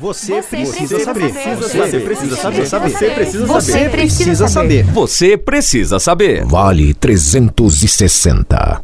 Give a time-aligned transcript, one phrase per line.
[0.00, 1.30] Você, Você precisa, precisa saber.
[1.30, 1.56] saber.
[1.56, 2.66] Você precisa saber.
[2.66, 3.90] Você precisa Você saber.
[3.90, 4.82] precisa saber.
[4.84, 6.44] Você precisa saber.
[6.46, 8.82] Vale 360.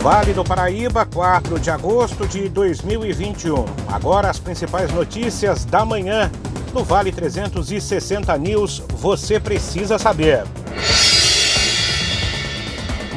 [0.00, 3.64] Vale do Paraíba, 4 de agosto de 2021.
[3.88, 6.30] Agora as principais notícias da manhã
[6.72, 8.80] no Vale 360 News.
[8.94, 10.44] Você precisa saber.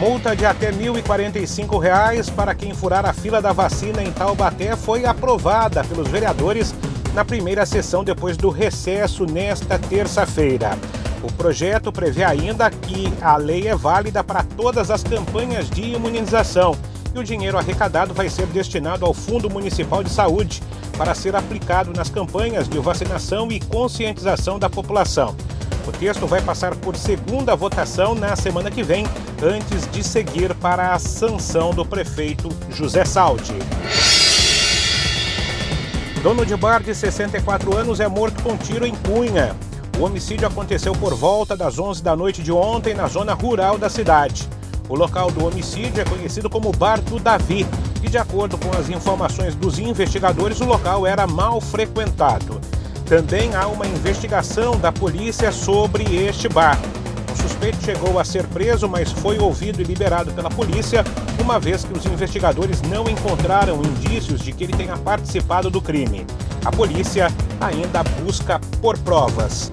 [0.02, 5.06] Multa de até 1.045 reais para quem furar a fila da vacina em Taubaté foi
[5.06, 6.74] aprovada pelos vereadores
[7.14, 10.72] na primeira sessão depois do recesso nesta terça-feira.
[11.22, 16.76] O projeto prevê ainda que a lei é válida para todas as campanhas de imunização
[17.14, 20.64] e o dinheiro arrecadado vai ser destinado ao Fundo Municipal de Saúde
[20.98, 25.36] para ser aplicado nas campanhas de vacinação e conscientização da população.
[25.88, 29.06] O texto vai passar por segunda votação na semana que vem,
[29.42, 33.56] antes de seguir para a sanção do prefeito José Saldi.
[36.22, 39.56] Dono de bar de 64 anos é morto com tiro em Cunha.
[40.00, 43.90] O homicídio aconteceu por volta das 11 da noite de ontem na zona rural da
[43.90, 44.48] cidade.
[44.88, 47.66] O local do homicídio é conhecido como Bar do Davi
[48.04, 52.62] e, de acordo com as informações dos investigadores, o local era mal frequentado.
[53.12, 56.80] Também há uma investigação da polícia sobre este bar.
[57.34, 61.04] O suspeito chegou a ser preso, mas foi ouvido e liberado pela polícia,
[61.38, 66.26] uma vez que os investigadores não encontraram indícios de que ele tenha participado do crime.
[66.64, 67.28] A polícia
[67.60, 69.70] ainda busca por provas.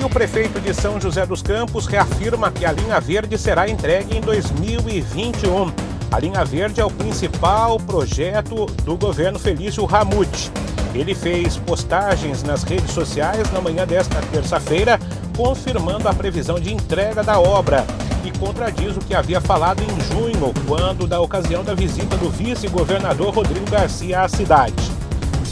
[0.00, 4.16] E o prefeito de São José dos Campos reafirma que a linha verde será entregue
[4.16, 5.89] em 2021.
[6.12, 10.50] A linha verde é o principal projeto do governo Felício Ramute.
[10.92, 14.98] Ele fez postagens nas redes sociais na manhã desta terça-feira,
[15.36, 17.86] confirmando a previsão de entrega da obra
[18.24, 23.32] e contradiz o que havia falado em junho, quando da ocasião da visita do vice-governador
[23.32, 24.90] Rodrigo Garcia à cidade.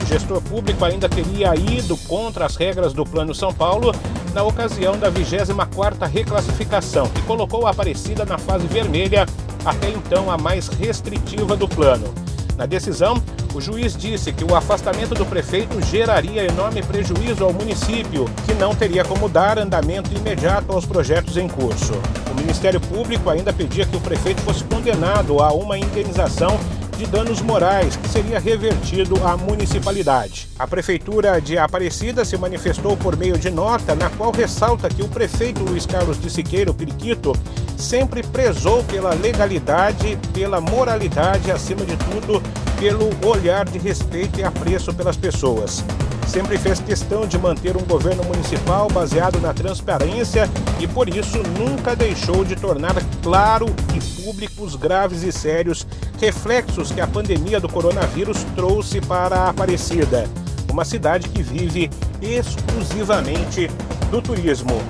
[0.00, 3.92] O gestor público ainda teria ido contra as regras do Plano São Paulo
[4.38, 9.26] na ocasião da 24ª reclassificação, que colocou a Aparecida na fase vermelha,
[9.64, 12.14] até então a mais restritiva do plano.
[12.56, 13.20] Na decisão,
[13.52, 18.76] o juiz disse que o afastamento do prefeito geraria enorme prejuízo ao município, que não
[18.76, 21.94] teria como dar andamento imediato aos projetos em curso.
[22.30, 26.60] O Ministério Público ainda pedia que o prefeito fosse condenado a uma indenização
[26.98, 30.48] de danos morais que seria revertido à municipalidade.
[30.58, 35.08] A Prefeitura de Aparecida se manifestou por meio de nota na qual ressalta que o
[35.08, 37.32] prefeito Luiz Carlos de Siqueira, o Periquito,
[37.76, 42.42] sempre prezou pela legalidade, pela moralidade, acima de tudo,
[42.80, 45.84] pelo olhar de respeito e apreço pelas pessoas.
[46.28, 50.48] Sempre fez questão de manter um governo municipal baseado na transparência
[50.78, 55.86] e, por isso, nunca deixou de tornar claro e públicos graves e sérios
[56.20, 60.28] reflexos que a pandemia do coronavírus trouxe para a Aparecida,
[60.70, 61.88] uma cidade que vive
[62.20, 63.70] exclusivamente
[64.10, 64.82] do turismo.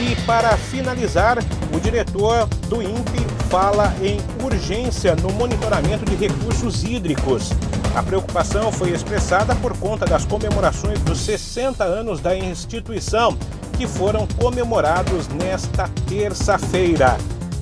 [0.00, 1.38] E para finalizar,
[1.72, 7.50] o diretor do INPE fala em urgência no monitoramento de recursos hídricos.
[7.94, 13.36] A preocupação foi expressada por conta das comemorações dos 60 anos da instituição,
[13.76, 17.16] que foram comemorados nesta terça-feira.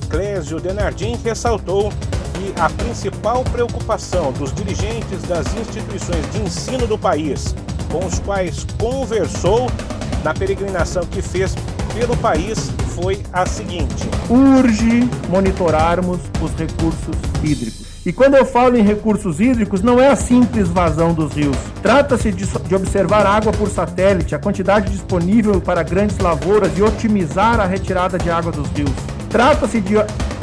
[0.09, 1.91] Clésio Denardim ressaltou
[2.33, 7.55] que a principal preocupação dos dirigentes das instituições de ensino do país
[7.91, 9.69] com os quais conversou
[10.23, 11.53] na peregrinação que fez
[11.93, 17.82] pelo país foi a seguinte: urge monitorarmos os recursos hídricos.
[18.05, 21.55] E quando eu falo em recursos hídricos, não é a simples vazão dos rios.
[21.81, 27.61] Trata-se de, de, observar água por satélite, a quantidade disponível para grandes lavouras e otimizar
[27.61, 28.91] a retirada de água dos rios.
[29.29, 29.95] Trata-se de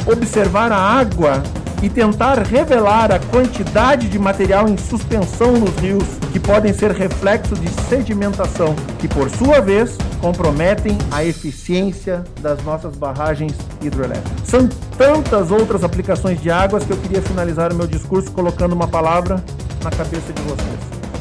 [0.07, 1.43] observar a água
[1.83, 7.55] e tentar revelar a quantidade de material em suspensão nos rios, que podem ser reflexo
[7.55, 14.47] de sedimentação, que por sua vez comprometem a eficiência das nossas barragens hidroelétricas.
[14.47, 18.87] São tantas outras aplicações de águas que eu queria finalizar o meu discurso colocando uma
[18.87, 19.43] palavra
[19.83, 20.79] na cabeça de vocês,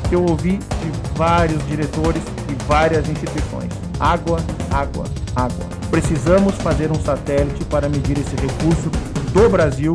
[0.09, 3.73] que eu ouvi de vários diretores e várias instituições.
[3.99, 4.39] Água,
[4.71, 5.67] água, água.
[5.91, 8.91] Precisamos fazer um satélite para medir esse recurso
[9.33, 9.95] do Brasil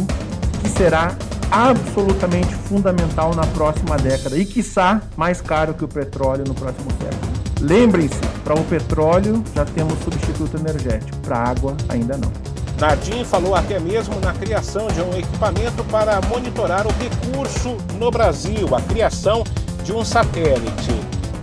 [0.62, 1.16] que será
[1.52, 7.32] absolutamente fundamental na próxima década e, quiçá, mais caro que o petróleo no próximo século.
[7.62, 12.32] Lembrem-se, para o petróleo já temos substituto energético, para a água ainda não.
[12.80, 18.76] Nardim falou até mesmo na criação de um equipamento para monitorar o recurso no Brasil,
[18.76, 19.44] a criação
[19.84, 20.94] de um satélite.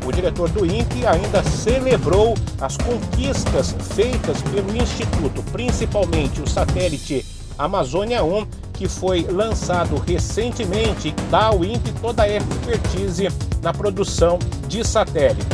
[0.06, 7.26] O diretor do INPE ainda celebrou as conquistas feitas pelo Instituto, principalmente o satélite
[7.58, 13.28] Amazônia 1, que foi lançado recentemente e dá ao INPE toda a expertise
[13.60, 14.38] na produção
[14.68, 15.51] de satélites.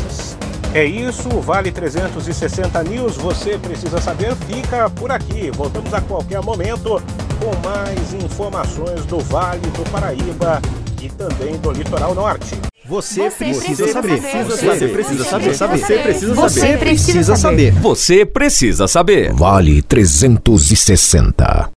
[0.75, 5.51] É isso, Vale 360 News, você precisa saber, fica por aqui.
[5.51, 7.03] Voltamos a qualquer momento
[7.41, 10.61] com mais informações do Vale do Paraíba
[11.01, 12.55] e também do Litoral Norte.
[12.87, 14.19] Você, Você precisa, saber.
[14.19, 15.55] Você precisa saber.
[15.55, 16.79] Você precisa Você saber.
[16.79, 17.71] precisa saber.
[17.73, 19.33] Você precisa saber.
[19.35, 21.67] Vale 360.